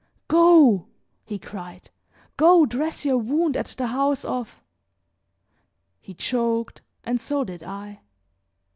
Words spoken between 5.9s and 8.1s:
He choked, and so did I.